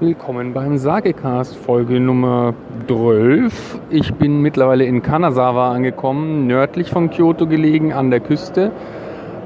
[0.00, 2.54] Willkommen beim Sagecast Folge Nummer
[2.86, 3.80] 12.
[3.90, 8.72] Ich bin mittlerweile in Kanazawa angekommen, nördlich von Kyoto gelegen, an der Küste.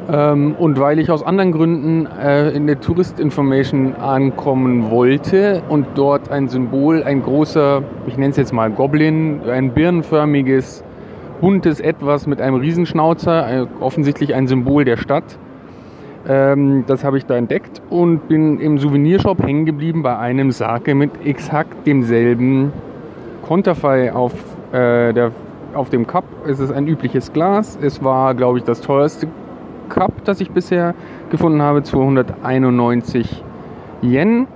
[0.09, 5.87] Ähm, und weil ich aus anderen Gründen äh, in der Tourist Information ankommen wollte und
[5.97, 10.85] dort ein Symbol, ein großer, ich nenne es jetzt mal Goblin, ein birnenförmiges,
[11.41, 15.37] buntes Etwas mit einem Riesenschnauzer, äh, offensichtlich ein Symbol der Stadt,
[16.27, 20.95] ähm, das habe ich da entdeckt und bin im Souvenirshop hängen geblieben bei einem Sake
[20.95, 22.73] mit exakt demselben
[23.43, 24.33] Konterfei auf,
[24.73, 25.31] äh,
[25.75, 26.25] auf dem Cup.
[26.47, 27.79] Es ist ein übliches Glas.
[27.81, 29.29] Es war, glaube ich, das teuerste
[29.91, 30.95] Cup, das ich bisher
[31.31, 33.43] gefunden habe, 291
[34.03, 34.47] Yen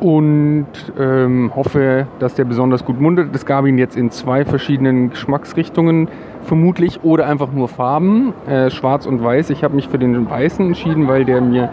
[0.00, 0.66] und
[0.98, 3.34] ähm, hoffe, dass der besonders gut mundet.
[3.34, 6.08] Es gab ihn jetzt in zwei verschiedenen Geschmacksrichtungen
[6.42, 9.50] vermutlich oder einfach nur Farben, äh, schwarz und weiß.
[9.50, 11.70] Ich habe mich für den weißen entschieden, weil der mir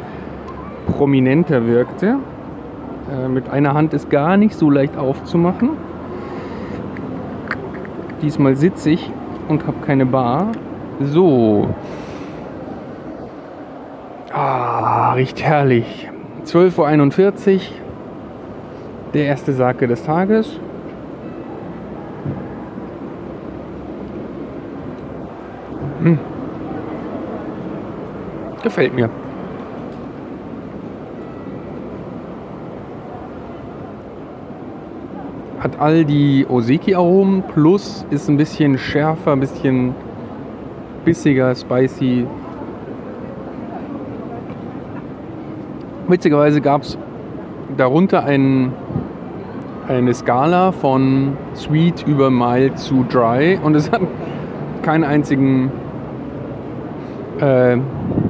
[0.98, 2.18] prominenter wirkte.
[3.12, 5.72] Äh, mit einer Hand ist gar nicht so leicht aufzumachen.
[8.22, 9.12] Diesmal sitze ich
[9.48, 10.52] und habe keine Bar.
[11.02, 11.70] So.
[14.32, 16.10] Ah, riecht herrlich.
[16.46, 17.81] 12.41 Uhr.
[19.14, 20.60] Der erste Sake des Tages.
[26.02, 26.18] Hm.
[28.64, 29.10] Gefällt mir.
[35.60, 39.94] Hat all die Oseki-Aromen plus ist ein bisschen schärfer, ein bisschen
[41.06, 42.26] bissiger, spicy.
[46.08, 46.98] Witzigerweise gab es
[47.78, 48.74] darunter ein,
[49.88, 54.02] eine Skala von sweet über mild zu dry und es hat
[54.82, 55.72] keinen einzigen
[57.40, 57.78] äh,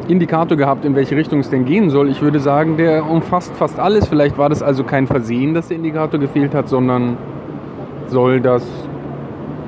[0.07, 2.09] Indikator gehabt, in welche Richtung es denn gehen soll.
[2.09, 4.07] Ich würde sagen, der umfasst fast alles.
[4.07, 7.17] Vielleicht war das also kein Versehen, dass der Indikator gefehlt hat, sondern
[8.07, 8.65] soll das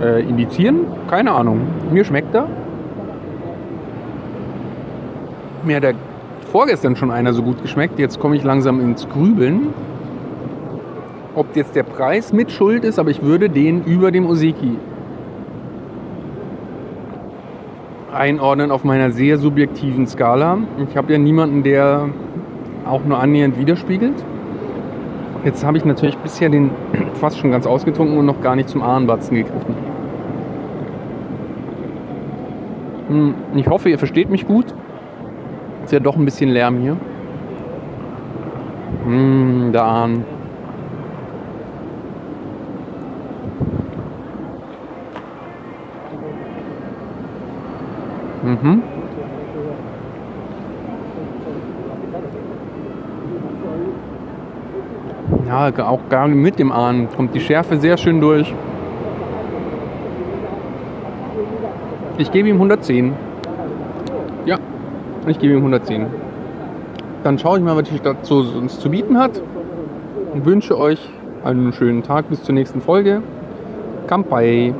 [0.01, 0.81] äh, indizieren?
[1.09, 1.61] Keine Ahnung.
[1.91, 2.47] Mir schmeckt er.
[5.63, 5.93] Mir hat der
[6.53, 7.97] vorgestern schon einer so gut geschmeckt.
[7.97, 9.69] Jetzt komme ich langsam ins Grübeln.
[11.33, 14.77] Ob jetzt der Preis mit Schuld ist, aber ich würde den über dem Oseki
[18.13, 20.59] einordnen auf meiner sehr subjektiven Skala.
[20.87, 22.09] Ich habe ja niemanden, der
[22.85, 24.23] auch nur annähernd widerspiegelt.
[25.43, 26.69] Jetzt habe ich natürlich bisher den
[27.15, 29.75] fast schon ganz ausgetrunken und noch gar nicht zum Ahrenbatzen gegriffen.
[33.07, 34.75] Hm, ich hoffe, ihr versteht mich gut.
[35.83, 36.97] Ist ja doch ein bisschen Lärm hier.
[39.05, 40.25] Hm, der Ahn.
[48.43, 48.83] Mhm.
[55.47, 58.53] Ja, auch gar mit dem Ahn kommt die Schärfe sehr schön durch.
[62.17, 63.13] Ich gebe ihm 110.
[64.45, 64.57] Ja,
[65.27, 66.05] ich gebe ihm 110.
[67.23, 69.41] Dann schaue ich mal, was die Stadt so uns zu bieten hat
[70.33, 70.99] und wünsche euch
[71.43, 73.21] einen schönen Tag bis zur nächsten Folge.
[74.07, 74.73] Kampai!